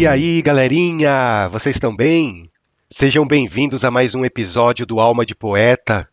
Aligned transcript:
E 0.00 0.06
aí, 0.06 0.40
galerinha, 0.40 1.46
vocês 1.52 1.76
estão 1.76 1.94
bem? 1.94 2.50
Sejam 2.88 3.26
bem-vindos 3.26 3.84
a 3.84 3.90
mais 3.90 4.14
um 4.14 4.24
episódio 4.24 4.86
do 4.86 4.98
Alma 4.98 5.26
de 5.26 5.34
Poeta. 5.34 6.08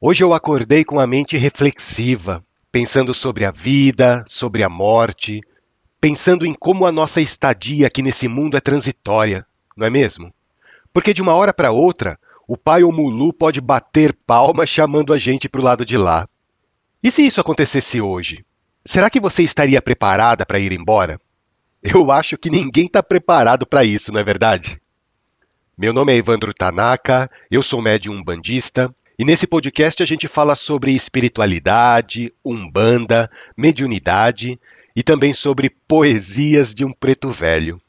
Hoje 0.00 0.24
eu 0.24 0.34
acordei 0.34 0.84
com 0.84 0.98
a 0.98 1.06
mente 1.06 1.36
reflexiva, 1.36 2.44
pensando 2.72 3.14
sobre 3.14 3.44
a 3.44 3.52
vida, 3.52 4.24
sobre 4.26 4.64
a 4.64 4.68
morte, 4.68 5.40
pensando 6.00 6.44
em 6.44 6.52
como 6.52 6.84
a 6.84 6.90
nossa 6.90 7.20
estadia 7.20 7.86
aqui 7.86 8.02
nesse 8.02 8.26
mundo 8.26 8.56
é 8.56 8.60
transitória, 8.60 9.46
não 9.76 9.86
é 9.86 9.90
mesmo? 9.90 10.34
Porque 10.92 11.14
de 11.14 11.22
uma 11.22 11.36
hora 11.36 11.54
para 11.54 11.70
outra, 11.70 12.18
o 12.48 12.56
pai 12.56 12.82
ou 12.82 12.90
Mulu 12.90 13.32
pode 13.32 13.60
bater 13.60 14.12
palma 14.26 14.66
chamando 14.66 15.12
a 15.12 15.18
gente 15.18 15.48
para 15.48 15.60
o 15.60 15.64
lado 15.64 15.86
de 15.86 15.96
lá. 15.96 16.28
E 17.00 17.08
se 17.08 17.24
isso 17.24 17.40
acontecesse 17.40 18.00
hoje? 18.00 18.44
Será 18.84 19.08
que 19.08 19.20
você 19.20 19.44
estaria 19.44 19.80
preparada 19.80 20.44
para 20.44 20.58
ir 20.58 20.72
embora? 20.72 21.20
Eu 21.82 22.12
acho 22.12 22.38
que 22.38 22.48
ninguém 22.48 22.86
está 22.86 23.02
preparado 23.02 23.66
para 23.66 23.82
isso, 23.82 24.12
não 24.12 24.20
é 24.20 24.24
verdade? 24.24 24.80
Meu 25.76 25.92
nome 25.92 26.12
é 26.12 26.16
Evandro 26.16 26.54
Tanaka, 26.54 27.28
eu 27.50 27.60
sou 27.60 27.82
médium 27.82 28.22
bandista 28.22 28.94
e 29.18 29.24
nesse 29.24 29.48
podcast 29.48 30.00
a 30.00 30.06
gente 30.06 30.28
fala 30.28 30.54
sobre 30.54 30.92
espiritualidade, 30.92 32.32
umbanda, 32.44 33.28
mediunidade 33.56 34.60
e 34.94 35.02
também 35.02 35.34
sobre 35.34 35.70
poesias 35.88 36.72
de 36.72 36.84
um 36.84 36.92
preto 36.92 37.30
velho. 37.30 37.80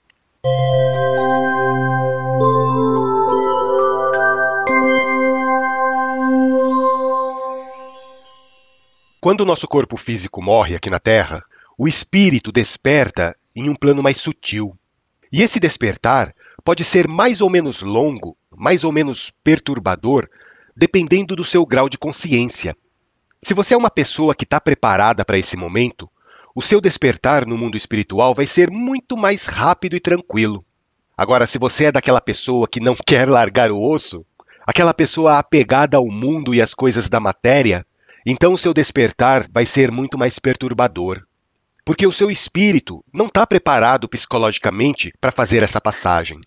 Quando 9.22 9.42
o 9.42 9.46
nosso 9.46 9.68
corpo 9.68 9.98
físico 9.98 10.42
morre 10.42 10.76
aqui 10.76 10.90
na 10.90 11.00
Terra, 11.00 11.46
o 11.78 11.88
espírito 11.88 12.52
desperta 12.52 13.36
em 13.56 13.70
um 13.70 13.76
plano 13.76 14.02
mais 14.02 14.20
sutil. 14.20 14.78
E 15.32 15.42
esse 15.42 15.60
despertar 15.60 16.34
pode 16.64 16.84
ser 16.84 17.08
mais 17.08 17.42
ou 17.42 17.50
menos 17.50 17.82
longo, 17.82 18.38
mais 18.56 18.84
ou 18.84 18.92
menos 18.92 19.32
perturbador, 19.44 20.30
dependendo 20.76 21.36
do 21.36 21.44
seu 21.44 21.66
grau 21.66 21.90
de 21.90 21.98
consciência. 21.98 22.76
Se 23.42 23.54
você 23.54 23.74
é 23.74 23.78
uma 23.78 23.90
pessoa 23.90 24.34
que 24.34 24.44
está 24.44 24.60
preparada 24.62 25.26
para 25.26 25.38
esse 25.38 25.58
momento, 25.58 26.10
o 26.56 26.62
seu 26.62 26.80
despertar 26.80 27.46
no 27.46 27.58
mundo 27.58 27.76
espiritual 27.76 28.34
vai 28.34 28.46
ser 28.46 28.70
muito 28.72 29.18
mais 29.18 29.48
rápido 29.48 29.96
e 29.96 30.00
tranquilo. 30.00 30.64
Agora, 31.18 31.46
se 31.46 31.58
você 31.58 31.86
é 31.86 31.92
daquela 31.92 32.22
pessoa 32.22 32.68
que 32.68 32.80
não 32.80 32.96
quer 33.06 33.28
largar 33.28 33.72
o 33.72 33.82
osso, 33.82 34.26
aquela 34.66 34.94
pessoa 34.94 35.40
apegada 35.40 35.98
ao 35.98 36.08
mundo 36.08 36.54
e 36.56 36.62
às 36.62 36.74
coisas 36.74 37.10
da 37.10 37.20
matéria, 37.20 37.86
então 38.26 38.54
o 38.54 38.58
seu 38.58 38.74
despertar 38.74 39.48
vai 39.52 39.66
ser 39.66 39.92
muito 39.92 40.18
mais 40.18 40.40
perturbador. 40.40 41.24
Porque 41.86 42.08
o 42.08 42.12
seu 42.12 42.32
espírito 42.32 43.04
não 43.14 43.28
está 43.28 43.46
preparado 43.46 44.08
psicologicamente 44.08 45.12
para 45.20 45.32
fazer 45.32 45.64
essa 45.64 45.82
passagem. 45.82 46.40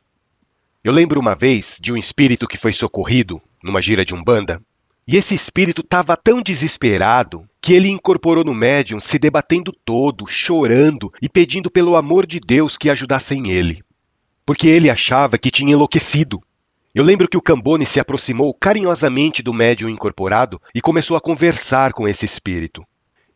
Eu 0.83 0.93
lembro 0.93 1.20
uma 1.20 1.34
vez 1.34 1.78
de 1.81 1.93
um 1.93 1.97
espírito 1.97 2.47
que 2.47 2.56
foi 2.56 2.73
socorrido 2.73 3.41
numa 3.62 3.83
gira 3.83 4.05
de 4.05 4.15
umbanda, 4.15 4.62
e 5.06 5.17
esse 5.17 5.34
espírito 5.34 5.83
estava 5.83 6.17
tão 6.17 6.43
desesperado 6.43 7.48
que 7.61 7.75
ele 7.75 7.89
incorporou 7.89 8.45
no 8.45 8.55
médium 8.55 9.01
se 9.01 9.19
debatendo 9.19 9.73
todo, 9.84 10.27
chorando 10.27 11.12
e 11.20 11.28
pedindo 11.28 11.71
pelo 11.71 11.97
amor 11.97 12.27
de 12.27 12.41
Deus 12.41 12.77
que 12.77 12.91
ajudassem 12.91 13.50
ele. 13.50 13.83
Porque 14.45 14.69
ele 14.69 14.91
achava 14.91 15.39
que 15.39 15.50
tinha 15.50 15.73
enlouquecido 15.73 16.41
eu 16.97 17.05
lembro 17.05 17.28
que 17.28 17.37
o 17.37 17.43
Cambone 17.43 17.84
se 17.84 18.00
aproximou 18.00 18.55
carinhosamente 18.55 19.43
do 19.43 19.53
médium 19.53 19.91
incorporado 19.91 20.59
e 20.75 20.81
começou 20.81 21.15
a 21.15 21.21
conversar 21.21 21.93
com 21.93 22.09
esse 22.09 22.25
espírito. 22.25 22.82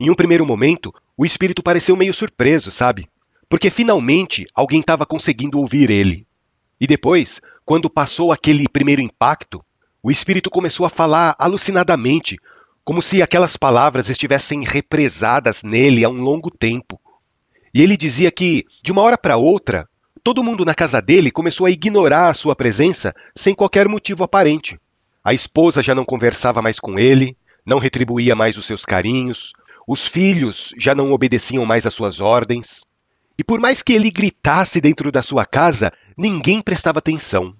Em 0.00 0.10
um 0.10 0.14
primeiro 0.14 0.46
momento, 0.46 0.92
o 1.16 1.26
espírito 1.26 1.62
pareceu 1.62 1.94
meio 1.94 2.14
surpreso, 2.14 2.70
sabe? 2.70 3.06
Porque 3.48 3.70
finalmente 3.70 4.46
alguém 4.54 4.80
estava 4.80 5.04
conseguindo 5.04 5.58
ouvir 5.58 5.90
ele. 5.90 6.26
E 6.80 6.86
depois, 6.86 7.40
quando 7.64 7.90
passou 7.90 8.32
aquele 8.32 8.66
primeiro 8.66 9.02
impacto, 9.02 9.62
o 10.02 10.10
espírito 10.10 10.48
começou 10.48 10.86
a 10.86 10.90
falar 10.90 11.36
alucinadamente, 11.38 12.38
como 12.82 13.02
se 13.02 13.20
aquelas 13.20 13.56
palavras 13.56 14.08
estivessem 14.08 14.64
represadas 14.64 15.62
nele 15.62 16.04
há 16.04 16.08
um 16.08 16.22
longo 16.22 16.50
tempo. 16.50 16.98
E 17.74 17.82
ele 17.82 17.96
dizia 17.96 18.30
que, 18.30 18.64
de 18.82 18.90
uma 18.90 19.02
hora 19.02 19.18
para 19.18 19.36
outra, 19.36 19.86
Todo 20.22 20.44
mundo 20.44 20.66
na 20.66 20.74
casa 20.74 21.00
dele 21.00 21.30
começou 21.30 21.66
a 21.66 21.70
ignorar 21.70 22.28
a 22.28 22.34
sua 22.34 22.54
presença 22.54 23.14
sem 23.34 23.54
qualquer 23.54 23.88
motivo 23.88 24.22
aparente. 24.22 24.78
A 25.24 25.32
esposa 25.32 25.82
já 25.82 25.94
não 25.94 26.04
conversava 26.04 26.60
mais 26.60 26.78
com 26.78 26.98
ele, 26.98 27.36
não 27.64 27.78
retribuía 27.78 28.36
mais 28.36 28.58
os 28.58 28.66
seus 28.66 28.84
carinhos, 28.84 29.54
os 29.92 30.06
filhos 30.06 30.72
já 30.78 30.94
não 30.94 31.10
obedeciam 31.10 31.66
mais 31.66 31.84
às 31.84 31.92
suas 31.92 32.20
ordens. 32.20 32.84
E 33.36 33.42
por 33.42 33.58
mais 33.58 33.82
que 33.82 33.92
ele 33.92 34.08
gritasse 34.08 34.80
dentro 34.80 35.10
da 35.10 35.20
sua 35.20 35.44
casa, 35.44 35.92
ninguém 36.16 36.60
prestava 36.60 37.00
atenção. 37.00 37.56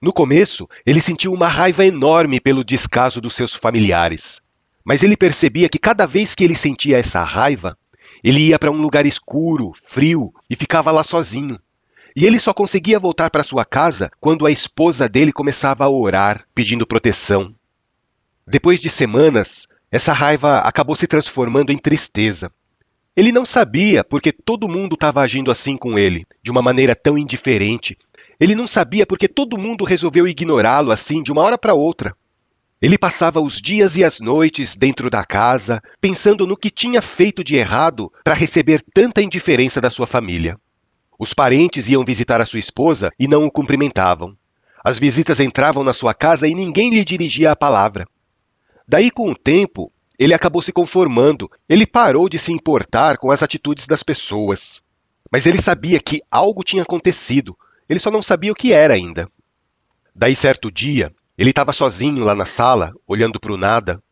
No 0.00 0.10
começo, 0.10 0.66
ele 0.86 1.02
sentiu 1.02 1.34
uma 1.34 1.48
raiva 1.48 1.84
enorme 1.84 2.40
pelo 2.40 2.64
descaso 2.64 3.20
dos 3.20 3.34
seus 3.34 3.54
familiares. 3.54 4.40
Mas 4.82 5.02
ele 5.02 5.18
percebia 5.18 5.68
que 5.68 5.78
cada 5.78 6.06
vez 6.06 6.34
que 6.34 6.44
ele 6.44 6.54
sentia 6.54 6.96
essa 6.96 7.22
raiva, 7.22 7.76
ele 8.24 8.40
ia 8.40 8.58
para 8.58 8.70
um 8.70 8.80
lugar 8.80 9.04
escuro, 9.04 9.74
frio 9.74 10.32
e 10.48 10.56
ficava 10.56 10.90
lá 10.90 11.04
sozinho. 11.04 11.60
E 12.16 12.24
ele 12.24 12.40
só 12.40 12.54
conseguia 12.54 12.98
voltar 12.98 13.28
para 13.28 13.44
sua 13.44 13.66
casa 13.66 14.10
quando 14.18 14.46
a 14.46 14.50
esposa 14.50 15.06
dele 15.06 15.30
começava 15.30 15.84
a 15.84 15.90
orar, 15.90 16.42
pedindo 16.54 16.86
proteção. 16.86 17.54
Depois 18.46 18.80
de 18.80 18.88
semanas, 18.88 19.68
essa 19.90 20.12
raiva 20.12 20.58
acabou 20.58 20.94
se 20.94 21.06
transformando 21.06 21.72
em 21.72 21.78
tristeza. 21.78 22.50
Ele 23.16 23.32
não 23.32 23.44
sabia 23.44 24.04
porque 24.04 24.30
todo 24.30 24.68
mundo 24.68 24.94
estava 24.94 25.20
agindo 25.20 25.50
assim 25.50 25.76
com 25.76 25.98
ele, 25.98 26.24
de 26.42 26.50
uma 26.50 26.62
maneira 26.62 26.94
tão 26.94 27.18
indiferente. 27.18 27.98
Ele 28.38 28.54
não 28.54 28.68
sabia 28.68 29.04
porque 29.04 29.26
todo 29.26 29.58
mundo 29.58 29.84
resolveu 29.84 30.28
ignorá-lo 30.28 30.92
assim 30.92 31.22
de 31.22 31.32
uma 31.32 31.42
hora 31.42 31.58
para 31.58 31.74
outra. 31.74 32.14
Ele 32.80 32.96
passava 32.96 33.40
os 33.40 33.60
dias 33.60 33.96
e 33.96 34.04
as 34.04 34.20
noites 34.20 34.74
dentro 34.74 35.10
da 35.10 35.24
casa, 35.24 35.82
pensando 36.00 36.46
no 36.46 36.56
que 36.56 36.70
tinha 36.70 37.02
feito 37.02 37.44
de 37.44 37.56
errado 37.56 38.10
para 38.24 38.32
receber 38.32 38.80
tanta 38.94 39.20
indiferença 39.20 39.80
da 39.80 39.90
sua 39.90 40.06
família. 40.06 40.56
Os 41.18 41.34
parentes 41.34 41.90
iam 41.90 42.04
visitar 42.04 42.40
a 42.40 42.46
sua 42.46 42.60
esposa 42.60 43.10
e 43.18 43.28
não 43.28 43.44
o 43.44 43.50
cumprimentavam. 43.50 44.34
As 44.82 44.98
visitas 44.98 45.40
entravam 45.40 45.84
na 45.84 45.92
sua 45.92 46.14
casa 46.14 46.48
e 46.48 46.54
ninguém 46.54 46.88
lhe 46.88 47.04
dirigia 47.04 47.50
a 47.50 47.56
palavra. 47.56 48.06
Daí, 48.90 49.08
com 49.08 49.30
o 49.30 49.36
tempo, 49.36 49.92
ele 50.18 50.34
acabou 50.34 50.60
se 50.60 50.72
conformando, 50.72 51.48
ele 51.68 51.86
parou 51.86 52.28
de 52.28 52.40
se 52.40 52.50
importar 52.50 53.18
com 53.18 53.30
as 53.30 53.40
atitudes 53.40 53.86
das 53.86 54.02
pessoas. 54.02 54.82
Mas 55.30 55.46
ele 55.46 55.62
sabia 55.62 56.00
que 56.00 56.20
algo 56.28 56.64
tinha 56.64 56.82
acontecido, 56.82 57.56
ele 57.88 58.00
só 58.00 58.10
não 58.10 58.20
sabia 58.20 58.50
o 58.50 58.54
que 58.54 58.72
era 58.72 58.92
ainda. 58.92 59.30
Daí, 60.12 60.34
certo 60.34 60.72
dia, 60.72 61.14
ele 61.38 61.50
estava 61.50 61.72
sozinho 61.72 62.24
lá 62.24 62.34
na 62.34 62.44
sala, 62.44 62.92
olhando 63.06 63.38
para 63.38 63.52
o 63.52 63.56
nada, 63.56 64.02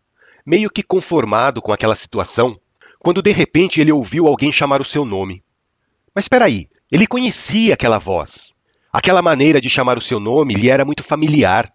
meio 0.46 0.70
que 0.70 0.84
conformado 0.84 1.60
com 1.60 1.72
aquela 1.72 1.96
situação, 1.96 2.56
quando 3.00 3.20
de 3.20 3.32
repente 3.32 3.80
ele 3.80 3.90
ouviu 3.90 4.28
alguém 4.28 4.52
chamar 4.52 4.80
o 4.80 4.84
seu 4.84 5.04
nome. 5.04 5.42
Mas 6.14 6.26
espera 6.26 6.44
aí, 6.44 6.68
ele 6.88 7.04
conhecia 7.04 7.74
aquela 7.74 7.98
voz. 7.98 8.54
Aquela 8.92 9.22
maneira 9.22 9.60
de 9.60 9.68
chamar 9.68 9.98
o 9.98 10.00
seu 10.00 10.20
nome 10.20 10.54
lhe 10.54 10.70
era 10.70 10.84
muito 10.84 11.02
familiar. 11.02 11.68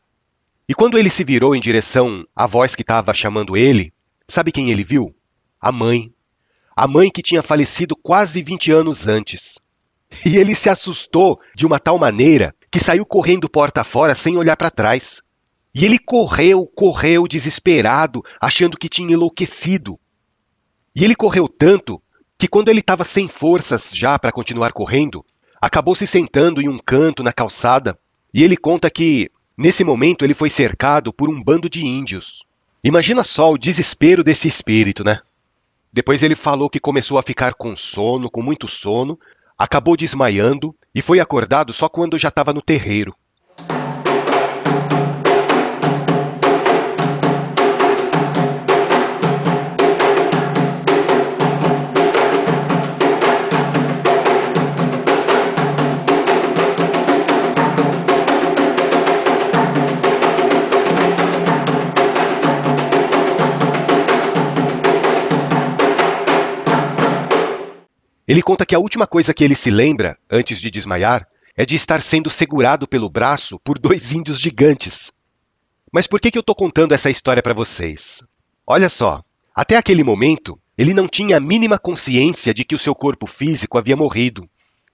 E 0.74 0.76
quando 0.76 0.98
ele 0.98 1.12
se 1.12 1.24
virou 1.24 1.56
em 1.56 1.62
direção 1.62 2.26
à 2.36 2.48
voz 2.48 2.76
que 2.76 2.82
estava 2.82 3.14
chamando 3.14 3.56
ele, 3.56 3.94
sabe 4.28 4.52
quem 4.52 4.72
ele 4.72 4.84
viu? 4.84 5.16
A 5.62 5.72
mãe. 5.72 6.12
A 6.76 6.88
mãe 6.88 7.12
que 7.12 7.22
tinha 7.22 7.44
falecido 7.44 7.96
quase 7.96 8.42
20 8.42 8.72
anos 8.72 9.08
antes. 9.08 9.60
E 10.26 10.36
ele 10.36 10.56
se 10.56 10.72
assustou 10.72 11.40
de 11.56 11.64
uma 11.68 11.78
tal 11.80 12.00
maneira 12.00 12.56
que 12.72 12.80
saiu 12.80 13.06
correndo 13.06 13.48
porta 13.48 13.84
fora 13.84 14.16
sem 14.16 14.36
olhar 14.36 14.58
para 14.58 14.72
trás. 14.72 15.22
E 15.76 15.86
ele 15.86 16.00
correu, 16.00 16.66
correu 16.66 17.28
desesperado, 17.28 18.24
achando 18.42 18.76
que 18.76 18.90
tinha 18.90 19.14
enlouquecido. 19.14 20.00
E 20.96 21.04
ele 21.04 21.14
correu 21.14 21.48
tanto 21.48 22.02
que 22.36 22.48
quando 22.48 22.70
ele 22.70 22.80
estava 22.80 23.04
sem 23.04 23.28
forças 23.28 23.92
já 23.94 24.18
para 24.18 24.32
continuar 24.32 24.72
correndo, 24.74 25.24
acabou 25.62 25.94
se 25.94 26.08
sentando 26.08 26.60
em 26.60 26.68
um 26.68 26.80
canto 26.80 27.22
na 27.22 27.32
calçada, 27.32 27.96
e 28.34 28.44
ele 28.44 28.58
conta 28.58 28.90
que, 28.90 29.30
nesse 29.58 29.84
momento, 29.84 30.26
ele 30.26 30.34
foi 30.34 30.50
cercado 30.50 31.14
por 31.14 31.30
um 31.30 31.42
bando 31.42 31.70
de 31.70 31.86
índios. 31.86 32.44
Imagina 32.84 33.24
só 33.24 33.52
o 33.52 33.58
desespero 33.58 34.24
desse 34.24 34.48
espírito, 34.48 35.04
né? 35.04 35.20
Depois 35.92 36.24
ele 36.24 36.36
falou 36.36 36.70
que 36.70 36.80
começou 36.80 37.18
a 37.18 37.24
ficar 37.24 37.54
com 37.54 37.76
sono, 37.76 38.30
com 38.30 38.42
muito 38.42 38.68
sono, 38.68 39.18
acabou 39.58 39.96
desmaiando 39.96 40.76
e 40.94 41.02
foi 41.02 41.20
acordado 41.20 41.72
só 41.72 41.88
quando 41.88 42.18
já 42.18 42.30
estava 42.30 42.52
no 42.52 42.62
terreiro. 42.62 43.16
Ele 68.28 68.42
conta 68.42 68.66
que 68.66 68.74
a 68.74 68.80
última 68.80 69.06
coisa 69.06 69.34
que 69.34 69.44
ele 69.44 69.56
se 69.56 69.70
lembra, 69.70 70.18
antes 70.32 70.62
de 70.62 70.72
desmaiar, 70.72 71.28
é 71.56 71.66
de 71.66 71.76
estar 71.76 72.02
sendo 72.02 72.30
segurado 72.30 72.88
pelo 72.88 73.10
braço 73.10 73.60
por 73.60 73.78
dois 73.78 74.12
índios 74.12 74.40
gigantes. 74.40 75.12
Mas 75.92 76.08
por 76.08 76.20
que, 76.20 76.32
que 76.32 76.38
eu 76.38 76.42
estou 76.42 76.56
contando 76.56 76.94
essa 76.94 77.10
história 77.10 77.44
para 77.44 77.54
vocês? 77.54 78.24
Olha 78.66 78.90
só, 78.90 79.22
até 79.54 79.78
aquele 79.78 80.04
momento, 80.04 80.58
ele 80.78 80.94
não 80.94 81.08
tinha 81.08 81.38
a 81.38 81.40
mínima 81.40 81.78
consciência 81.78 82.54
de 82.54 82.64
que 82.64 82.74
o 82.74 82.80
seu 82.80 82.96
corpo 82.96 83.28
físico 83.28 83.78
havia 83.78 83.96
morrido. 83.96 84.50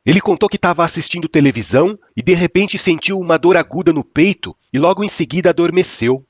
Ele 0.05 0.19
contou 0.19 0.49
que 0.49 0.55
estava 0.55 0.83
assistindo 0.83 1.29
televisão 1.29 1.97
e 2.17 2.21
de 2.21 2.33
repente 2.33 2.77
sentiu 2.77 3.19
uma 3.19 3.37
dor 3.37 3.55
aguda 3.55 3.93
no 3.93 4.03
peito 4.03 4.55
e 4.73 4.79
logo 4.79 5.03
em 5.03 5.09
seguida 5.09 5.51
adormeceu. 5.51 6.25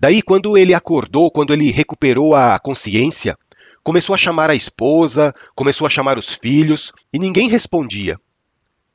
Daí, 0.00 0.22
quando 0.22 0.56
ele 0.56 0.72
acordou, 0.72 1.30
quando 1.30 1.52
ele 1.52 1.70
recuperou 1.70 2.34
a 2.34 2.58
consciência, 2.58 3.36
começou 3.82 4.14
a 4.14 4.18
chamar 4.18 4.50
a 4.50 4.54
esposa, 4.54 5.34
começou 5.54 5.86
a 5.86 5.90
chamar 5.90 6.18
os 6.18 6.32
filhos 6.32 6.92
e 7.12 7.18
ninguém 7.18 7.48
respondia. 7.48 8.18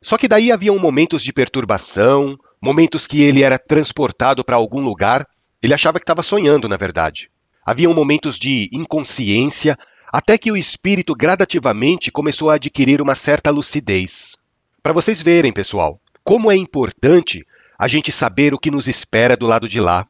Só 0.01 0.17
que 0.17 0.27
daí 0.27 0.51
haviam 0.51 0.77
momentos 0.77 1.23
de 1.23 1.33
perturbação, 1.33 2.37
momentos 2.61 3.07
que 3.07 3.21
ele 3.23 3.43
era 3.43 3.57
transportado 3.57 4.43
para 4.43 4.55
algum 4.55 4.81
lugar, 4.81 5.27
ele 5.61 5.73
achava 5.73 5.99
que 5.99 6.03
estava 6.03 6.21
sonhando, 6.21 6.69
na 6.69 6.77
verdade. 6.77 7.29
Haviam 7.65 7.93
momentos 7.93 8.37
de 8.37 8.69
inconsciência, 8.71 9.77
até 10.11 10.37
que 10.37 10.51
o 10.51 10.57
espírito 10.57 11.15
gradativamente 11.15 12.11
começou 12.11 12.51
a 12.51 12.55
adquirir 12.55 13.01
uma 13.01 13.15
certa 13.15 13.49
lucidez. 13.49 14.35
Para 14.83 14.93
vocês 14.93 15.21
verem, 15.21 15.51
pessoal, 15.51 15.99
como 16.23 16.51
é 16.51 16.55
importante 16.55 17.45
a 17.77 17.87
gente 17.87 18.11
saber 18.11 18.53
o 18.53 18.59
que 18.59 18.71
nos 18.71 18.87
espera 18.87 19.35
do 19.35 19.47
lado 19.47 19.67
de 19.67 19.79
lá. 19.79 20.07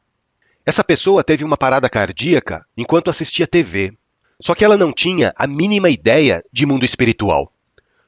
Essa 0.66 0.84
pessoa 0.84 1.24
teve 1.24 1.44
uma 1.44 1.58
parada 1.58 1.90
cardíaca 1.90 2.66
enquanto 2.76 3.10
assistia 3.10 3.48
TV. 3.48 3.94
Só 4.42 4.54
que 4.54 4.66
ela 4.66 4.78
não 4.78 4.92
tinha 4.92 5.34
a 5.36 5.48
mínima 5.48 5.90
ideia 5.90 6.44
de 6.52 6.66
mundo 6.66 6.86
espiritual. 6.86 7.52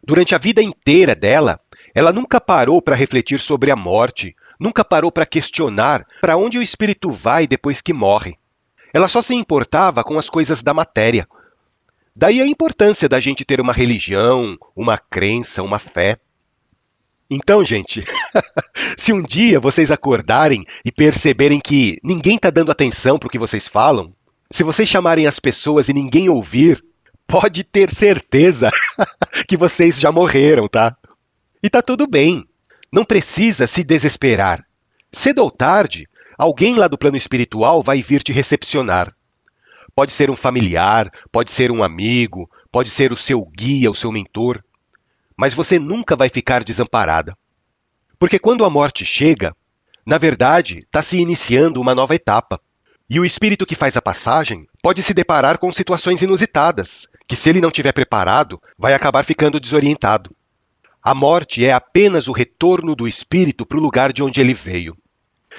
Durante 0.04 0.36
a 0.36 0.38
vida 0.38 0.62
inteira 0.62 1.16
dela, 1.16 1.60
ela 1.94 2.14
nunca 2.14 2.40
parou 2.40 2.82
para 2.82 2.96
refletir 2.96 3.40
sobre 3.40 3.72
a 3.72 3.76
morte, 3.76 4.36
nunca 4.60 4.84
parou 4.84 5.12
para 5.12 5.26
questionar 5.26 6.06
para 6.22 6.38
onde 6.38 6.58
o 6.58 6.62
espírito 6.62 7.12
vai 7.12 7.48
depois 7.48 7.82
que 7.82 7.94
morre. 7.94 8.38
Ela 8.94 9.08
só 9.08 9.22
se 9.22 9.34
importava 9.34 10.04
com 10.04 10.18
as 10.18 10.30
coisas 10.30 10.64
da 10.64 10.74
matéria. 10.74 11.28
Daí 12.16 12.42
a 12.42 12.48
importância 12.48 13.08
da 13.08 13.20
gente 13.20 13.46
ter 13.46 13.62
uma 13.62 13.74
religião, 13.74 14.58
uma 14.76 14.98
crença, 14.98 15.62
uma 15.62 15.78
fé. 15.78 16.18
Então, 17.30 17.64
gente, 17.64 18.04
se 18.98 19.14
um 19.14 19.22
dia 19.22 19.60
vocês 19.60 19.92
acordarem 19.92 20.66
e 20.84 20.92
perceberem 20.92 21.60
que 21.60 22.00
ninguém 22.04 22.38
está 22.38 22.50
dando 22.50 22.72
atenção 22.72 23.20
para 23.20 23.28
o 23.28 23.30
que 23.30 23.38
vocês 23.38 23.68
falam, 23.68 24.14
se 24.50 24.64
vocês 24.64 24.88
chamarem 24.88 25.28
as 25.28 25.40
pessoas 25.40 25.90
e 25.90 25.94
ninguém 25.94 26.30
ouvir, 26.30 26.84
pode 27.28 27.64
ter 27.64 27.90
certeza 27.90 28.72
que 29.48 29.58
vocês 29.58 30.00
já 30.00 30.12
morreram, 30.12 30.68
tá? 30.68 30.96
E 31.62 31.70
tá 31.70 31.82
tudo 31.82 32.08
bem. 32.08 32.46
Não 32.92 33.04
precisa 33.04 33.68
se 33.68 33.84
desesperar. 33.84 34.66
Cedo 35.12 35.44
ou 35.44 35.52
tarde, 35.52 36.08
alguém 36.38 36.76
lá 36.76 36.88
do 36.88 36.98
plano 36.98 37.18
espiritual 37.18 37.84
vai 37.84 38.02
vir 38.02 38.24
te 38.24 38.32
recepcionar. 38.32 39.14
Pode 39.94 40.14
ser 40.14 40.30
um 40.30 40.36
familiar, 40.36 41.12
pode 41.32 41.52
ser 41.52 41.72
um 41.72 41.84
amigo, 41.84 42.50
pode 42.72 42.90
ser 42.90 43.12
o 43.12 43.18
seu 43.18 43.44
guia, 43.46 43.92
o 43.92 43.96
seu 43.96 44.12
mentor. 44.12 44.64
Mas 45.36 45.54
você 45.54 45.78
nunca 45.80 46.16
vai 46.16 46.30
ficar 46.30 46.64
desamparada. 46.64 47.38
Porque 48.20 48.40
quando 48.40 48.64
a 48.64 48.70
morte 48.70 49.06
chega, 49.06 49.56
na 50.06 50.18
verdade, 50.18 50.80
está 50.80 51.02
se 51.02 51.18
iniciando 51.18 51.82
uma 51.82 51.94
nova 51.94 52.16
etapa. 52.16 52.62
E 53.10 53.20
o 53.22 53.26
espírito 53.26 53.66
que 53.66 53.76
faz 53.76 53.96
a 53.96 54.02
passagem 54.02 54.68
pode 54.82 55.02
se 55.02 55.14
deparar 55.14 55.58
com 55.58 55.72
situações 55.72 56.22
inusitadas, 56.22 57.08
que, 57.26 57.38
se 57.38 57.50
ele 57.50 57.62
não 57.62 57.72
tiver 57.72 57.94
preparado, 57.94 58.62
vai 58.78 58.94
acabar 58.94 59.24
ficando 59.24 59.62
desorientado. 59.62 60.36
A 61.02 61.14
morte 61.14 61.64
é 61.64 61.72
apenas 61.72 62.28
o 62.28 62.34
retorno 62.34 62.96
do 62.96 63.08
espírito 63.08 63.66
para 63.66 63.78
o 63.78 63.82
lugar 63.82 64.12
de 64.12 64.22
onde 64.22 64.42
ele 64.42 64.54
veio. 64.54 64.98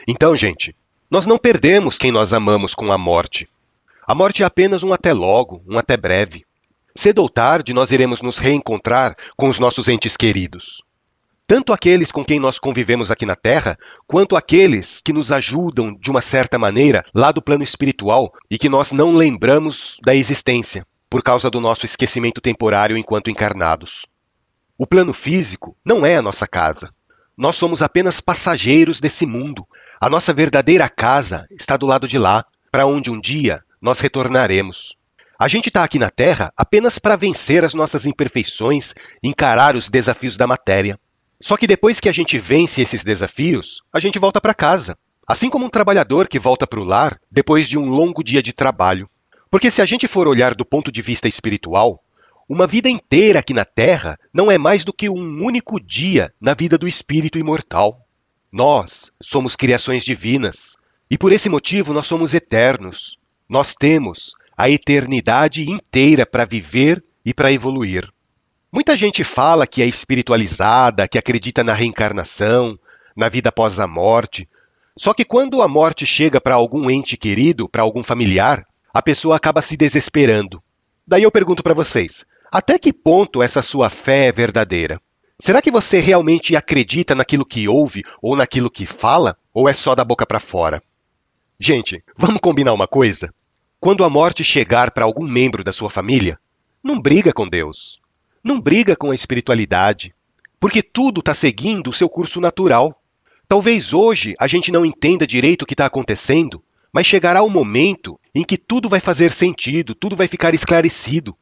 Então, 0.06 0.36
gente, 0.36 0.76
nós 1.10 1.24
não 1.24 1.38
perdemos 1.38 1.96
quem 1.96 2.12
nós 2.12 2.34
amamos 2.34 2.74
com 2.74 2.92
a 2.92 2.98
morte. 2.98 3.48
A 4.06 4.14
morte 4.14 4.42
é 4.42 4.46
apenas 4.46 4.82
um 4.82 4.92
até 4.92 5.14
logo, 5.14 5.62
um 5.66 5.78
até 5.78 5.96
breve. 5.96 6.44
Cedo 6.94 7.22
ou 7.22 7.30
tarde, 7.30 7.72
nós 7.72 7.92
iremos 7.92 8.20
nos 8.20 8.36
reencontrar 8.36 9.16
com 9.36 9.48
os 9.48 9.58
nossos 9.58 9.88
entes 9.88 10.18
queridos 10.18 10.82
tanto 11.48 11.72
aqueles 11.72 12.12
com 12.12 12.22
quem 12.22 12.38
nós 12.38 12.58
convivemos 12.58 13.10
aqui 13.10 13.24
na 13.24 13.34
Terra, 13.34 13.78
quanto 14.06 14.36
aqueles 14.36 15.00
que 15.00 15.14
nos 15.14 15.32
ajudam 15.32 15.94
de 15.98 16.10
uma 16.10 16.20
certa 16.20 16.58
maneira 16.58 17.02
lá 17.14 17.32
do 17.32 17.40
plano 17.40 17.62
espiritual 17.62 18.30
e 18.50 18.58
que 18.58 18.68
nós 18.68 18.92
não 18.92 19.16
lembramos 19.16 19.96
da 20.04 20.14
existência, 20.14 20.86
por 21.08 21.22
causa 21.22 21.50
do 21.50 21.58
nosso 21.58 21.86
esquecimento 21.86 22.38
temporário 22.38 22.98
enquanto 22.98 23.30
encarnados. 23.30 24.04
O 24.76 24.86
plano 24.86 25.14
físico 25.14 25.74
não 25.82 26.04
é 26.04 26.18
a 26.18 26.22
nossa 26.22 26.46
casa. 26.46 26.92
Nós 27.34 27.56
somos 27.56 27.80
apenas 27.80 28.20
passageiros 28.20 29.00
desse 29.00 29.24
mundo. 29.24 29.66
A 29.98 30.10
nossa 30.10 30.34
verdadeira 30.34 30.86
casa 30.86 31.46
está 31.50 31.78
do 31.78 31.86
lado 31.86 32.06
de 32.06 32.18
lá, 32.18 32.44
para 32.70 32.84
onde 32.84 33.10
um 33.10 33.18
dia 33.18 33.64
nós 33.80 34.00
retornaremos. 34.00 34.98
A 35.38 35.48
gente 35.48 35.68
está 35.68 35.82
aqui 35.82 35.98
na 35.98 36.10
Terra 36.10 36.52
apenas 36.54 36.98
para 36.98 37.16
vencer 37.16 37.64
as 37.64 37.72
nossas 37.72 38.04
imperfeições, 38.04 38.92
encarar 39.22 39.76
os 39.76 39.88
desafios 39.88 40.36
da 40.36 40.46
matéria. 40.46 41.00
Só 41.40 41.56
que 41.56 41.66
depois 41.66 42.00
que 42.00 42.08
a 42.08 42.12
gente 42.12 42.38
vence 42.38 42.80
esses 42.80 43.04
desafios, 43.04 43.82
a 43.92 44.00
gente 44.00 44.18
volta 44.18 44.40
para 44.40 44.54
casa. 44.54 44.96
Assim 45.26 45.48
como 45.48 45.66
um 45.66 45.70
trabalhador 45.70 46.26
que 46.26 46.38
volta 46.38 46.66
para 46.66 46.80
o 46.80 46.84
lar 46.84 47.20
depois 47.30 47.68
de 47.68 47.78
um 47.78 47.86
longo 47.88 48.24
dia 48.24 48.42
de 48.42 48.52
trabalho. 48.52 49.08
Porque 49.50 49.70
se 49.70 49.80
a 49.80 49.86
gente 49.86 50.08
for 50.08 50.26
olhar 50.26 50.54
do 50.54 50.64
ponto 50.64 50.90
de 50.90 51.00
vista 51.00 51.28
espiritual, 51.28 52.02
uma 52.48 52.66
vida 52.66 52.88
inteira 52.88 53.40
aqui 53.40 53.52
na 53.52 53.64
Terra 53.64 54.18
não 54.32 54.50
é 54.50 54.56
mais 54.56 54.84
do 54.84 54.92
que 54.92 55.08
um 55.08 55.44
único 55.44 55.78
dia 55.78 56.32
na 56.40 56.54
vida 56.54 56.78
do 56.78 56.88
espírito 56.88 57.38
imortal. 57.38 58.06
Nós 58.50 59.12
somos 59.22 59.54
criações 59.54 60.04
divinas 60.04 60.76
e 61.10 61.16
por 61.16 61.30
esse 61.30 61.48
motivo 61.48 61.92
nós 61.92 62.06
somos 62.06 62.34
eternos. 62.34 63.18
Nós 63.48 63.74
temos 63.74 64.32
a 64.56 64.68
eternidade 64.68 65.70
inteira 65.70 66.26
para 66.26 66.44
viver 66.44 67.04
e 67.24 67.32
para 67.32 67.52
evoluir. 67.52 68.10
Muita 68.70 68.94
gente 68.98 69.24
fala 69.24 69.66
que 69.66 69.80
é 69.80 69.86
espiritualizada, 69.86 71.08
que 71.08 71.16
acredita 71.16 71.64
na 71.64 71.72
reencarnação, 71.72 72.78
na 73.16 73.26
vida 73.28 73.48
após 73.48 73.80
a 73.80 73.86
morte. 73.86 74.46
Só 74.96 75.14
que 75.14 75.24
quando 75.24 75.62
a 75.62 75.68
morte 75.68 76.04
chega 76.04 76.38
para 76.38 76.54
algum 76.54 76.90
ente 76.90 77.16
querido, 77.16 77.66
para 77.66 77.82
algum 77.82 78.02
familiar, 78.02 78.66
a 78.92 79.00
pessoa 79.00 79.36
acaba 79.36 79.62
se 79.62 79.74
desesperando. 79.74 80.62
Daí 81.06 81.22
eu 81.22 81.32
pergunto 81.32 81.62
para 81.62 81.72
vocês: 81.72 82.26
até 82.52 82.78
que 82.78 82.92
ponto 82.92 83.42
essa 83.42 83.62
sua 83.62 83.88
fé 83.88 84.26
é 84.26 84.32
verdadeira? 84.32 85.00
Será 85.38 85.62
que 85.62 85.70
você 85.70 85.98
realmente 86.00 86.54
acredita 86.54 87.14
naquilo 87.14 87.46
que 87.46 87.68
ouve 87.68 88.04
ou 88.20 88.36
naquilo 88.36 88.70
que 88.70 88.84
fala? 88.84 89.36
Ou 89.54 89.66
é 89.66 89.72
só 89.72 89.94
da 89.94 90.04
boca 90.04 90.26
para 90.26 90.40
fora? 90.40 90.82
Gente, 91.58 92.04
vamos 92.16 92.40
combinar 92.40 92.74
uma 92.74 92.86
coisa? 92.86 93.32
Quando 93.80 94.04
a 94.04 94.10
morte 94.10 94.44
chegar 94.44 94.90
para 94.90 95.06
algum 95.06 95.26
membro 95.26 95.64
da 95.64 95.72
sua 95.72 95.88
família, 95.88 96.38
não 96.82 97.00
briga 97.00 97.32
com 97.32 97.48
Deus. 97.48 98.00
Não 98.42 98.60
briga 98.60 98.94
com 98.94 99.10
a 99.10 99.14
espiritualidade, 99.14 100.14
porque 100.60 100.82
tudo 100.82 101.20
está 101.20 101.34
seguindo 101.34 101.88
o 101.88 101.92
seu 101.92 102.08
curso 102.08 102.40
natural. 102.40 103.00
Talvez 103.48 103.92
hoje 103.92 104.34
a 104.38 104.46
gente 104.46 104.70
não 104.70 104.84
entenda 104.84 105.26
direito 105.26 105.62
o 105.62 105.66
que 105.66 105.74
está 105.74 105.86
acontecendo, 105.86 106.62
mas 106.92 107.06
chegará 107.06 107.42
o 107.42 107.50
momento 107.50 108.18
em 108.34 108.44
que 108.44 108.56
tudo 108.56 108.88
vai 108.88 109.00
fazer 109.00 109.30
sentido, 109.32 109.94
tudo 109.94 110.16
vai 110.16 110.28
ficar 110.28 110.54
esclarecido. 110.54 111.36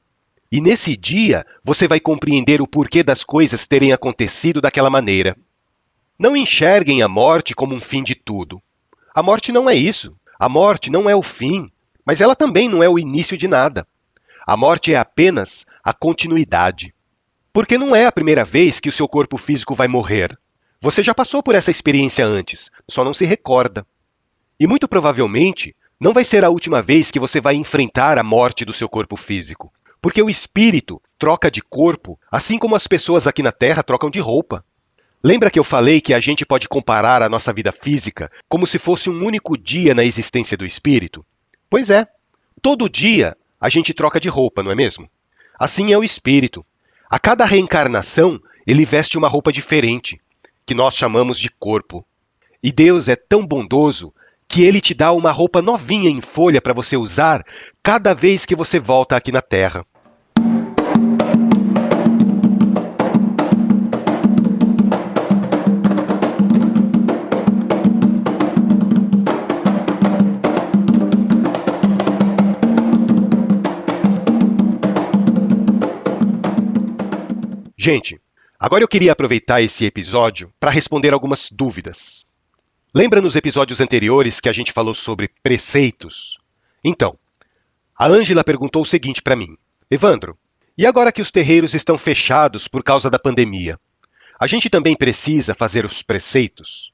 E 0.51 0.61
nesse 0.61 0.97
dia 0.97 1.45
você 1.63 1.89
vai 1.89 2.01
compreender 2.01 2.63
o 2.63 2.69
porquê 2.69 3.03
das 3.03 3.25
coisas 3.25 3.67
terem 3.67 3.93
acontecido 3.93 4.61
daquela 4.61 4.89
maneira. 4.89 5.37
Não 6.19 6.37
enxerguem 6.37 7.03
a 7.03 7.09
morte 7.09 7.55
como 7.55 7.75
um 7.75 7.81
fim 7.81 8.03
de 8.03 8.15
tudo. 8.15 8.63
A 9.15 9.23
morte 9.23 9.53
não 9.53 9.69
é 9.69 9.75
isso. 9.75 10.17
A 10.39 10.49
morte 10.49 10.91
não 10.91 11.11
é 11.11 11.17
o 11.17 11.23
fim, 11.23 11.71
mas 12.05 12.21
ela 12.21 12.37
também 12.37 12.69
não 12.69 12.83
é 12.83 12.89
o 12.89 12.99
início 12.99 13.37
de 13.37 13.49
nada. 13.49 13.87
A 14.47 14.57
morte 14.57 14.95
é 14.95 14.97
apenas 14.97 15.67
a 15.83 15.93
continuidade. 15.93 16.95
Porque 17.53 17.77
não 17.77 17.97
é 17.97 18.07
a 18.07 18.13
primeira 18.13 18.45
vez 18.45 18.79
que 18.79 18.89
o 18.89 18.93
seu 18.93 19.09
corpo 19.09 19.37
físico 19.37 19.75
vai 19.75 19.89
morrer. 19.89 20.39
Você 20.81 21.03
já 21.03 21.13
passou 21.13 21.43
por 21.43 21.57
essa 21.57 21.73
experiência 21.73 22.25
antes, 22.25 22.71
só 22.89 23.03
não 23.03 23.13
se 23.13 23.25
recorda. 23.25 23.85
E 24.61 24.65
muito 24.65 24.87
provavelmente 24.87 25.75
não 25.99 26.13
vai 26.13 26.23
ser 26.23 26.45
a 26.45 26.49
última 26.49 26.81
vez 26.81 27.11
que 27.11 27.19
você 27.19 27.41
vai 27.41 27.57
enfrentar 27.57 28.19
a 28.19 28.23
morte 28.23 28.65
do 28.65 28.73
seu 28.73 28.89
corpo 28.89 29.17
físico. 29.17 29.73
Porque 30.01 30.23
o 30.23 30.31
espírito 30.31 31.03
troca 31.19 31.51
de 31.51 31.61
corpo, 31.61 32.17
assim 32.31 32.57
como 32.57 32.77
as 32.77 32.87
pessoas 32.87 33.27
aqui 33.27 33.43
na 33.43 33.51
Terra 33.51 33.83
trocam 33.83 34.11
de 34.11 34.21
roupa. 34.21 34.65
Lembra 35.25 35.51
que 35.51 35.59
eu 35.59 35.65
falei 35.65 36.01
que 36.01 36.15
a 36.15 36.21
gente 36.21 36.47
pode 36.47 36.69
comparar 36.69 37.21
a 37.21 37.29
nossa 37.29 37.53
vida 37.53 37.73
física 37.73 38.31
como 38.49 38.65
se 38.65 38.79
fosse 38.79 39.11
um 39.11 39.25
único 39.25 39.59
dia 39.59 39.93
na 39.93 40.05
existência 40.05 40.57
do 40.57 40.65
espírito? 40.65 41.27
Pois 41.69 41.91
é. 41.91 42.07
Todo 42.63 42.89
dia 42.89 43.37
a 43.61 43.69
gente 43.69 43.95
troca 43.95 44.21
de 44.21 44.29
roupa, 44.29 44.63
não 44.63 44.71
é 44.71 44.75
mesmo? 44.75 45.09
Assim 45.59 45.93
é 45.93 45.99
o 45.99 46.05
espírito. 46.05 46.65
A 47.11 47.19
cada 47.19 47.45
reencarnação, 47.45 48.41
ele 48.67 48.85
veste 48.85 49.17
uma 49.17 49.29
roupa 49.29 49.53
diferente, 49.53 50.21
que 50.67 50.75
nós 50.75 50.95
chamamos 50.95 51.39
de 51.39 51.49
corpo. 51.49 52.05
E 52.63 52.73
Deus 52.73 53.09
é 53.09 53.17
tão 53.17 53.47
bondoso 53.47 54.13
que 54.49 54.63
ele 54.63 54.81
te 54.81 54.95
dá 54.95 55.13
uma 55.13 55.31
roupa 55.31 55.63
novinha 55.63 56.11
em 56.11 56.21
folha 56.21 56.61
para 56.61 56.75
você 56.75 56.97
usar 56.97 57.45
cada 57.83 58.15
vez 58.15 58.45
que 58.45 58.55
você 58.55 58.79
volta 58.79 59.17
aqui 59.17 59.33
na 59.33 59.43
Terra. 59.43 59.85
Gente, 77.87 78.21
agora 78.59 78.83
eu 78.83 78.89
queria 78.89 79.13
aproveitar 79.13 79.63
esse 79.63 79.85
episódio 79.85 80.53
para 80.59 80.73
responder 80.73 81.13
algumas 81.13 81.53
dúvidas. 81.53 82.27
Lembra 82.93 83.23
nos 83.23 83.37
episódios 83.37 83.81
anteriores 83.81 84.41
que 84.41 84.49
a 84.49 84.53
gente 84.53 84.73
falou 84.73 84.93
sobre 84.93 85.31
preceitos? 85.41 86.37
Então, 86.83 87.17
a 87.97 88.09
Ângela 88.09 88.43
perguntou 88.43 88.83
o 88.83 88.85
seguinte 88.85 89.23
para 89.23 89.37
mim: 89.37 89.57
Evandro, 89.89 90.37
e 90.77 90.85
agora 90.85 91.13
que 91.13 91.23
os 91.23 91.31
terreiros 91.31 91.75
estão 91.75 91.97
fechados 91.97 92.67
por 92.67 92.83
causa 92.83 93.09
da 93.09 93.21
pandemia, 93.21 93.79
a 94.37 94.49
gente 94.49 94.69
também 94.69 94.97
precisa 94.97 95.55
fazer 95.55 95.85
os 95.85 96.03
preceitos? 96.03 96.91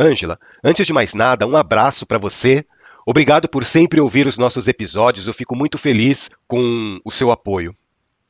Ângela, 0.00 0.40
antes 0.64 0.86
de 0.86 0.94
mais 0.94 1.12
nada, 1.12 1.46
um 1.46 1.58
abraço 1.58 2.06
para 2.06 2.16
você. 2.16 2.64
Obrigado 3.04 3.50
por 3.50 3.66
sempre 3.66 4.00
ouvir 4.00 4.26
os 4.26 4.38
nossos 4.38 4.66
episódios. 4.66 5.26
Eu 5.26 5.34
fico 5.34 5.54
muito 5.54 5.76
feliz 5.76 6.30
com 6.48 6.98
o 7.04 7.12
seu 7.12 7.30
apoio. 7.30 7.76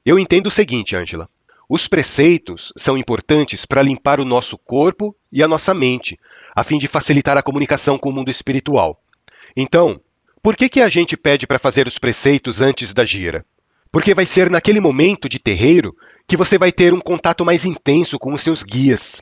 Eu 0.04 0.18
entendo 0.18 0.48
o 0.48 0.50
seguinte, 0.50 0.96
Ângela. 0.96 1.30
Os 1.68 1.88
preceitos 1.88 2.73
são 2.76 2.96
importantes 2.96 3.66
para 3.66 3.82
limpar 3.82 4.20
o 4.20 4.25
nosso 4.25 4.56
corpo 4.56 5.16
e 5.32 5.42
a 5.42 5.49
nossa 5.49 5.75
mente, 5.75 6.18
a 6.54 6.62
fim 6.62 6.78
de 6.78 6.87
facilitar 6.87 7.37
a 7.37 7.42
comunicação 7.42 7.99
com 7.99 8.11
o 8.11 8.12
mundo 8.12 8.30
espiritual. 8.30 9.02
Então, 9.56 10.00
por 10.40 10.56
que, 10.56 10.68
que 10.68 10.80
a 10.80 10.88
gente 10.88 11.16
pede 11.16 11.44
para 11.44 11.58
fazer 11.58 11.88
os 11.88 11.99
preceitos 11.99 12.61
antes 12.61 12.94
da 12.94 13.04
gira? 13.04 13.44
Porque 13.90 14.14
vai 14.14 14.25
ser 14.25 14.49
naquele 14.49 14.78
momento 14.78 15.28
de 15.28 15.40
terreiro 15.40 15.96
que 16.28 16.37
você 16.37 16.56
vai 16.56 16.70
ter 16.70 16.94
um 16.94 17.00
contato 17.00 17.44
mais 17.44 17.64
intenso 17.64 18.16
com 18.16 18.32
os 18.32 18.42
seus 18.42 18.62
guias. 18.62 19.20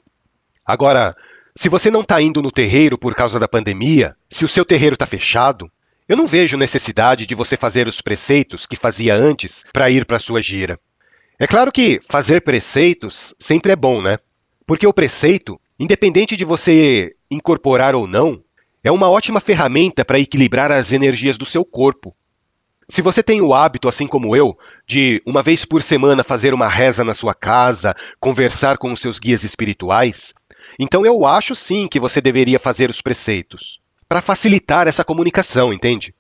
Agora, 0.67 1.17
se 1.57 1.71
você 1.71 1.91
não 1.91 2.03
está 2.03 2.21
indo 2.21 2.43
no 2.43 2.51
terreiro 2.51 2.99
por 2.99 3.15
causa 3.15 3.41
da 3.41 3.49
pandemia, 3.49 4.15
se 4.29 4.45
o 4.45 4.49
seu 4.49 4.67
terreiro 4.67 4.95
está 4.95 5.07
fechado, 5.07 5.71
eu 6.07 6.17
não 6.17 6.27
vejo 6.27 6.59
necessidade 6.59 7.27
de 7.27 7.35
você 7.35 7.57
fazer 7.57 7.89
os 7.89 8.03
preceitos 8.03 8.67
que 8.67 8.77
fazia 8.77 9.15
antes 9.15 9.65
para 9.73 9.91
ir 9.91 10.05
para 10.05 10.19
a 10.19 10.21
sua 10.21 10.43
gira. 10.43 10.79
É 11.39 11.47
claro 11.47 11.73
que 11.73 12.01
fazer 12.09 12.43
preceitos 12.43 13.35
sempre 13.39 13.73
é 13.73 13.77
bom, 13.77 14.01
né? 14.01 14.19
Porque 14.67 14.87
o 14.87 14.93
preceito, 14.93 15.61
independente 15.79 16.37
de 16.37 16.45
você 16.45 17.17
incorporar 17.31 17.95
ou 17.95 18.07
não, 18.07 18.43
é 18.85 18.91
uma 18.91 19.11
ótima 19.11 19.41
ferramenta 19.41 20.05
para 20.05 20.19
equilibrar 20.19 20.71
as 20.71 20.93
energias 20.93 21.37
do 21.37 21.45
seu 21.45 21.65
corpo. 21.65 22.15
Se 22.89 23.03
você 23.03 23.23
tem 23.23 23.41
o 23.41 23.55
hábito, 23.55 23.89
assim 23.89 24.07
como 24.07 24.37
eu, 24.37 24.57
de 24.87 25.23
uma 25.27 25.43
vez 25.43 25.65
por 25.65 25.83
semana 25.83 26.23
fazer 26.23 26.53
uma 26.55 26.69
reza 26.69 27.03
na 27.03 27.15
sua 27.15 27.35
casa, 27.35 27.95
conversar 28.21 28.77
com 28.79 28.93
os 28.93 29.01
seus 29.01 29.19
guias 29.19 29.43
espirituais, 29.43 30.35
então 30.79 31.05
eu 31.05 31.27
acho 31.27 31.55
sim 31.55 31.89
que 31.89 31.99
você 31.99 32.21
deveria 32.21 32.59
fazer 32.59 32.91
os 32.91 33.01
preceitos, 33.01 33.81
para 34.09 34.21
facilitar 34.21 34.87
essa 34.87 35.05
comunicação, 35.05 35.73
entende? 35.73 36.15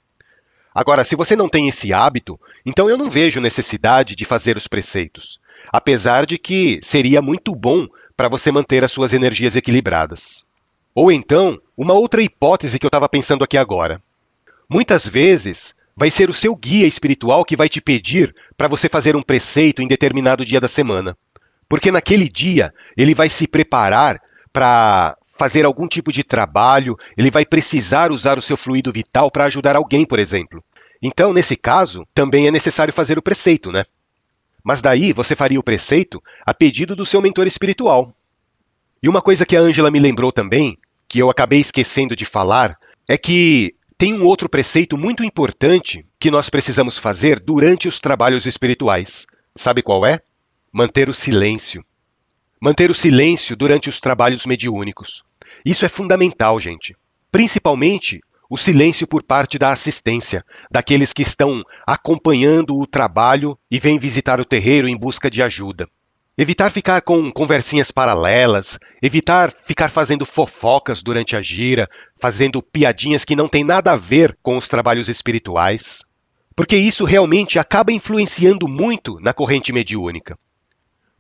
Agora, 0.75 1.05
se 1.05 1.15
você 1.15 1.37
não 1.37 1.49
tem 1.49 1.69
esse 1.69 1.93
hábito, 1.93 2.39
então 2.67 2.91
eu 2.91 2.99
não 2.99 3.09
vejo 3.09 3.41
necessidade 3.41 4.17
de 4.17 4.25
fazer 4.25 4.57
os 4.57 4.67
preceitos, 4.67 5.39
apesar 5.73 6.27
de 6.27 6.37
que 6.37 6.81
seria 6.83 7.23
muito 7.23 7.55
bom 7.55 7.87
para 8.17 8.29
você 8.29 8.51
manter 8.51 8.83
as 8.83 8.91
suas 8.91 9.13
energias 9.13 9.55
equilibradas. 9.55 10.45
Ou 10.95 11.13
então, 11.13 11.61
uma 11.77 11.95
outra 11.95 12.23
hipótese 12.23 12.79
que 12.79 12.87
eu 12.87 12.89
estava 12.89 13.09
pensando 13.09 13.45
aqui 13.45 13.57
agora. 13.57 14.03
Muitas 14.69 15.07
vezes, 15.07 15.75
vai 15.97 16.11
ser 16.11 16.29
o 16.29 16.35
seu 16.35 16.55
guia 16.57 16.87
espiritual 16.87 17.45
que 17.45 17.57
vai 17.57 17.69
te 17.69 17.81
pedir 17.81 18.35
para 18.57 18.69
você 18.69 18.89
fazer 18.89 19.15
um 19.15 19.23
preceito 19.23 19.83
em 19.83 19.89
determinado 19.89 20.45
dia 20.45 20.61
da 20.61 20.69
semana. 20.69 21.17
Porque 21.69 21.91
naquele 21.91 22.29
dia 22.29 22.73
ele 22.97 23.15
vai 23.15 23.29
se 23.31 23.47
preparar 23.47 24.21
para 24.53 25.17
fazer 25.37 25.65
algum 25.65 25.89
tipo 25.89 26.13
de 26.13 26.23
trabalho, 26.23 26.97
ele 27.17 27.31
vai 27.31 27.45
precisar 27.45 28.13
usar 28.13 28.39
o 28.39 28.43
seu 28.43 28.57
fluido 28.57 28.93
vital 28.93 29.31
para 29.31 29.45
ajudar 29.45 29.77
alguém, 29.77 30.07
por 30.07 30.19
exemplo. 30.19 30.63
Então, 31.03 31.33
nesse 31.33 31.57
caso, 31.57 32.07
também 32.15 32.47
é 32.47 32.51
necessário 32.51 32.95
fazer 32.95 33.19
o 33.19 33.23
preceito, 33.23 33.73
né? 33.73 33.85
Mas 34.63 34.81
daí 34.81 35.13
você 35.13 35.37
faria 35.37 35.61
o 35.61 35.63
preceito 35.63 36.23
a 36.47 36.55
pedido 36.55 36.97
do 36.97 37.05
seu 37.05 37.21
mentor 37.21 37.47
espiritual. 37.47 38.15
E 39.03 39.09
uma 39.09 39.21
coisa 39.21 39.45
que 39.45 39.57
a 39.57 39.61
Ângela 39.61 39.91
me 39.91 39.99
lembrou 39.99 40.33
também, 40.33 40.79
que 41.07 41.19
eu 41.19 41.29
acabei 41.29 41.61
esquecendo 41.61 42.17
de 42.17 42.25
falar, 42.25 42.79
é 43.07 43.19
que 43.19 43.75
tem 43.99 44.15
um 44.15 44.25
outro 44.25 44.49
preceito 44.49 44.97
muito 44.97 45.23
importante 45.23 46.07
que 46.19 46.31
nós 46.31 46.49
precisamos 46.49 46.97
fazer 46.97 47.39
durante 47.39 47.87
os 47.87 47.99
trabalhos 47.99 48.47
espirituais. 48.47 49.27
Sabe 49.55 49.83
qual 49.83 50.07
é? 50.07 50.21
Manter 50.73 51.11
o 51.11 51.15
silêncio. 51.15 51.85
Manter 52.61 52.91
o 52.91 52.95
silêncio 52.95 53.57
durante 53.57 53.89
os 53.89 54.01
trabalhos 54.01 54.47
mediúnicos. 54.47 55.23
Isso 55.65 55.85
é 55.85 55.89
fundamental, 55.89 56.59
gente. 56.61 56.97
Principalmente 57.31 58.21
o 58.49 58.57
silêncio 58.57 59.07
por 59.07 59.23
parte 59.23 59.59
da 59.59 59.73
assistência, 59.73 60.45
daqueles 60.71 61.13
que 61.13 61.23
estão 61.23 61.63
acompanhando 61.87 62.79
o 62.79 62.87
trabalho 62.87 63.59
e 63.71 63.79
vêm 63.79 63.99
visitar 63.99 64.41
o 64.41 64.45
terreiro 64.45 64.87
em 64.87 64.97
busca 64.97 65.31
de 65.31 65.43
ajuda. 65.43 65.89
Evitar 66.37 66.71
ficar 66.71 67.01
com 67.01 67.31
conversinhas 67.31 67.91
paralelas, 67.91 68.79
evitar 69.01 69.53
ficar 69.53 69.89
fazendo 69.89 70.27
fofocas 70.27 71.03
durante 71.03 71.37
a 71.37 71.43
gira, 71.43 71.89
fazendo 72.17 72.63
piadinhas 72.63 73.25
que 73.25 73.37
não 73.37 73.49
têm 73.49 73.63
nada 73.63 73.93
a 73.93 73.97
ver 73.97 74.37
com 74.43 74.57
os 74.57 74.69
trabalhos 74.69 75.09
espirituais. 75.09 76.03
Porque 76.57 76.77
isso 76.77 77.05
realmente 77.05 77.59
acaba 77.59 77.93
influenciando 77.93 78.69
muito 78.69 79.19
na 79.21 79.33
corrente 79.33 79.73
mediúnica. 79.73 80.37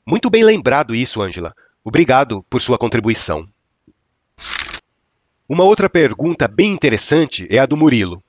Muito 0.06 0.28
bem 0.28 0.44
lembrado 0.44 0.94
isso, 0.94 1.22
Ângela. 1.22 1.54
Obrigado 1.82 2.44
por 2.50 2.60
sua 2.60 2.76
contribuição. 2.76 3.48
Uma 5.48 5.64
outra 5.64 5.88
pergunta 5.88 6.46
bem 6.46 6.72
interessante 6.72 7.46
é 7.50 7.58
a 7.58 7.66
do 7.66 7.76
Murilo. 7.76 8.22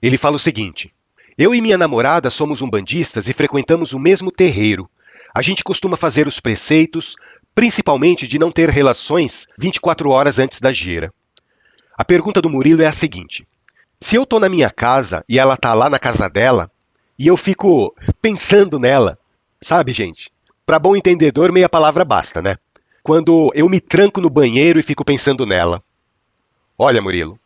Ele 0.00 0.16
fala 0.16 0.36
o 0.36 0.40
seguinte: 0.40 0.92
Eu 1.36 1.52
e 1.52 1.60
minha 1.60 1.76
namorada 1.76 2.30
somos 2.30 2.62
umbandistas 2.62 3.28
e 3.28 3.32
frequentamos 3.32 3.92
o 3.92 3.98
mesmo 3.98 4.30
terreiro. 4.30 4.88
A 5.34 5.42
gente 5.42 5.64
costuma 5.64 5.96
fazer 5.96 6.28
os 6.28 6.38
preceitos, 6.38 7.16
principalmente 7.54 8.26
de 8.28 8.38
não 8.38 8.52
ter 8.52 8.68
relações 8.70 9.48
24 9.58 10.10
horas 10.10 10.38
antes 10.38 10.60
da 10.60 10.72
gira. 10.72 11.12
A 11.98 12.04
pergunta 12.04 12.40
do 12.40 12.50
Murilo 12.50 12.82
é 12.82 12.86
a 12.86 12.92
seguinte: 12.92 13.44
Se 14.00 14.14
eu 14.14 14.22
estou 14.22 14.38
na 14.38 14.48
minha 14.48 14.70
casa 14.70 15.24
e 15.28 15.40
ela 15.40 15.54
está 15.54 15.74
lá 15.74 15.90
na 15.90 15.98
casa 15.98 16.28
dela, 16.28 16.70
e 17.18 17.26
eu 17.26 17.36
fico 17.36 17.92
pensando 18.22 18.78
nela, 18.78 19.18
sabe, 19.60 19.92
gente? 19.92 20.30
Para 20.66 20.80
bom 20.80 20.96
entendedor, 20.96 21.52
meia 21.52 21.68
palavra 21.68 22.04
basta, 22.04 22.42
né? 22.42 22.56
Quando 23.00 23.52
eu 23.54 23.68
me 23.68 23.80
tranco 23.80 24.20
no 24.20 24.28
banheiro 24.28 24.80
e 24.80 24.82
fico 24.82 25.04
pensando 25.04 25.46
nela. 25.46 25.80
Olha, 26.76 27.00
Murilo, 27.00 27.38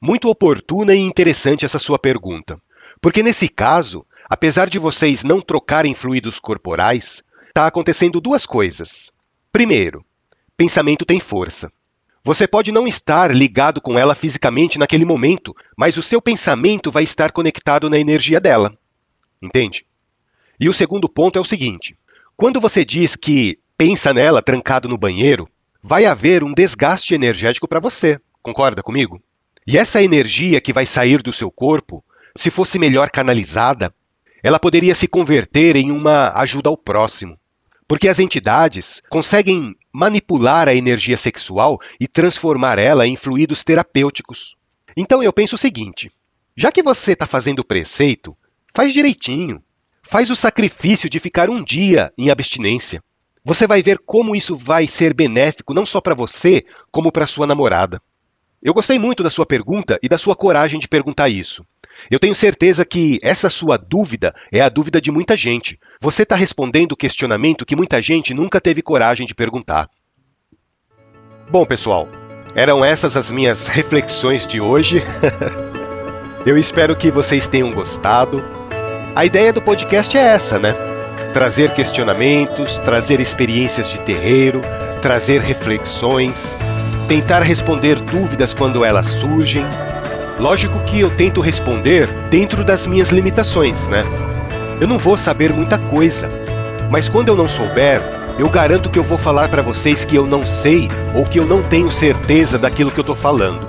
muito 0.00 0.28
oportuna 0.28 0.94
e 0.94 1.00
interessante 1.00 1.64
essa 1.64 1.80
sua 1.80 1.98
pergunta. 1.98 2.56
Porque 3.00 3.20
nesse 3.20 3.48
caso, 3.48 4.06
apesar 4.30 4.70
de 4.70 4.78
vocês 4.78 5.24
não 5.24 5.40
trocarem 5.40 5.92
fluidos 5.92 6.38
corporais, 6.38 7.24
está 7.48 7.66
acontecendo 7.66 8.20
duas 8.20 8.46
coisas. 8.46 9.10
Primeiro, 9.50 10.04
pensamento 10.56 11.04
tem 11.04 11.18
força. 11.18 11.72
Você 12.22 12.46
pode 12.46 12.70
não 12.70 12.86
estar 12.86 13.34
ligado 13.34 13.80
com 13.80 13.98
ela 13.98 14.14
fisicamente 14.14 14.78
naquele 14.78 15.04
momento, 15.04 15.52
mas 15.76 15.96
o 15.96 16.02
seu 16.02 16.22
pensamento 16.22 16.92
vai 16.92 17.02
estar 17.02 17.32
conectado 17.32 17.90
na 17.90 17.98
energia 17.98 18.40
dela. 18.40 18.72
Entende? 19.42 19.84
E 20.60 20.68
o 20.68 20.72
segundo 20.72 21.08
ponto 21.08 21.36
é 21.38 21.42
o 21.42 21.44
seguinte: 21.44 21.96
quando 22.38 22.60
você 22.60 22.84
diz 22.84 23.16
que 23.16 23.58
pensa 23.76 24.14
nela 24.14 24.40
trancado 24.40 24.88
no 24.88 24.96
banheiro, 24.96 25.48
vai 25.82 26.06
haver 26.06 26.44
um 26.44 26.54
desgaste 26.54 27.12
energético 27.12 27.66
para 27.66 27.80
você. 27.80 28.20
Concorda 28.40 28.80
comigo? 28.80 29.20
E 29.66 29.76
essa 29.76 30.00
energia 30.00 30.60
que 30.60 30.72
vai 30.72 30.86
sair 30.86 31.20
do 31.20 31.32
seu 31.32 31.50
corpo, 31.50 32.02
se 32.36 32.48
fosse 32.48 32.78
melhor 32.78 33.10
canalizada, 33.10 33.92
ela 34.40 34.60
poderia 34.60 34.94
se 34.94 35.08
converter 35.08 35.74
em 35.74 35.90
uma 35.90 36.30
ajuda 36.38 36.70
ao 36.70 36.76
próximo. 36.76 37.36
Porque 37.88 38.06
as 38.06 38.20
entidades 38.20 39.02
conseguem 39.08 39.74
manipular 39.92 40.68
a 40.68 40.74
energia 40.76 41.16
sexual 41.16 41.80
e 41.98 42.06
transformar 42.06 42.78
ela 42.78 43.04
em 43.04 43.16
fluidos 43.16 43.64
terapêuticos. 43.64 44.54
Então 44.96 45.20
eu 45.24 45.32
penso 45.32 45.56
o 45.56 45.58
seguinte: 45.58 46.08
já 46.56 46.70
que 46.70 46.84
você 46.84 47.14
está 47.14 47.26
fazendo 47.26 47.58
o 47.58 47.64
preceito, 47.64 48.36
faz 48.72 48.92
direitinho. 48.92 49.60
Faz 50.10 50.30
o 50.30 50.36
sacrifício 50.36 51.06
de 51.10 51.20
ficar 51.20 51.50
um 51.50 51.62
dia 51.62 52.10
em 52.16 52.30
abstinência. 52.30 53.02
Você 53.44 53.66
vai 53.66 53.82
ver 53.82 53.98
como 54.06 54.34
isso 54.34 54.56
vai 54.56 54.88
ser 54.88 55.12
benéfico 55.12 55.74
não 55.74 55.84
só 55.84 56.00
para 56.00 56.14
você, 56.14 56.64
como 56.90 57.12
para 57.12 57.26
sua 57.26 57.46
namorada. 57.46 58.00
Eu 58.62 58.72
gostei 58.72 58.98
muito 58.98 59.22
da 59.22 59.28
sua 59.28 59.44
pergunta 59.44 59.98
e 60.02 60.08
da 60.08 60.16
sua 60.16 60.34
coragem 60.34 60.80
de 60.80 60.88
perguntar 60.88 61.28
isso. 61.28 61.62
Eu 62.10 62.18
tenho 62.18 62.34
certeza 62.34 62.86
que 62.86 63.18
essa 63.22 63.50
sua 63.50 63.76
dúvida 63.76 64.34
é 64.50 64.62
a 64.62 64.70
dúvida 64.70 64.98
de 64.98 65.10
muita 65.10 65.36
gente. 65.36 65.78
Você 66.00 66.22
está 66.22 66.36
respondendo 66.36 66.92
o 66.92 66.96
questionamento 66.96 67.66
que 67.66 67.76
muita 67.76 68.00
gente 68.00 68.32
nunca 68.32 68.62
teve 68.62 68.80
coragem 68.80 69.26
de 69.26 69.34
perguntar. 69.34 69.90
Bom, 71.50 71.66
pessoal, 71.66 72.08
eram 72.54 72.82
essas 72.82 73.14
as 73.14 73.30
minhas 73.30 73.66
reflexões 73.66 74.46
de 74.46 74.58
hoje. 74.58 75.02
Eu 76.46 76.56
espero 76.56 76.96
que 76.96 77.10
vocês 77.10 77.46
tenham 77.46 77.70
gostado. 77.72 78.57
A 79.18 79.24
ideia 79.24 79.52
do 79.52 79.60
podcast 79.60 80.16
é 80.16 80.20
essa, 80.20 80.60
né? 80.60 80.72
Trazer 81.32 81.72
questionamentos, 81.72 82.78
trazer 82.78 83.18
experiências 83.18 83.90
de 83.90 83.98
terreiro, 83.98 84.62
trazer 85.02 85.40
reflexões, 85.40 86.56
tentar 87.08 87.40
responder 87.40 87.98
dúvidas 87.98 88.54
quando 88.54 88.84
elas 88.84 89.08
surgem. 89.08 89.64
Lógico 90.38 90.78
que 90.84 91.00
eu 91.00 91.10
tento 91.10 91.40
responder 91.40 92.06
dentro 92.30 92.62
das 92.62 92.86
minhas 92.86 93.08
limitações, 93.08 93.88
né? 93.88 94.04
Eu 94.80 94.86
não 94.86 94.98
vou 94.98 95.18
saber 95.18 95.52
muita 95.52 95.78
coisa, 95.78 96.30
mas 96.88 97.08
quando 97.08 97.26
eu 97.26 97.34
não 97.34 97.48
souber, 97.48 98.00
eu 98.38 98.48
garanto 98.48 98.88
que 98.88 99.00
eu 99.00 99.02
vou 99.02 99.18
falar 99.18 99.48
para 99.48 99.62
vocês 99.62 100.04
que 100.04 100.14
eu 100.14 100.28
não 100.28 100.46
sei 100.46 100.88
ou 101.12 101.24
que 101.24 101.40
eu 101.40 101.44
não 101.44 101.60
tenho 101.64 101.90
certeza 101.90 102.56
daquilo 102.56 102.92
que 102.92 103.00
eu 103.00 103.02
estou 103.02 103.16
falando. 103.16 103.66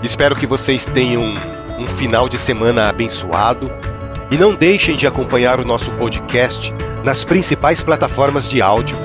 Espero 0.00 0.36
que 0.36 0.46
vocês 0.46 0.84
tenham 0.84 1.34
um 1.76 1.86
final 1.88 2.28
de 2.28 2.38
semana 2.38 2.88
abençoado 2.88 3.68
e 4.30 4.36
não 4.36 4.54
deixem 4.54 4.96
de 4.96 5.06
acompanhar 5.06 5.60
o 5.60 5.64
nosso 5.64 5.90
podcast 5.92 6.72
nas 7.04 7.24
principais 7.24 7.82
plataformas 7.82 8.48
de 8.48 8.62
áudio: 8.62 8.96